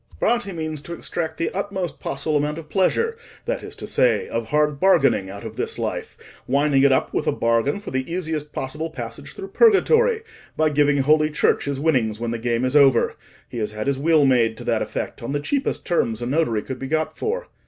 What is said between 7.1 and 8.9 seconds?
with a bargain for the easiest possible